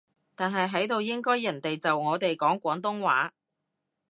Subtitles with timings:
[0.33, 3.33] 但係喺度應該人哋就我哋講廣東話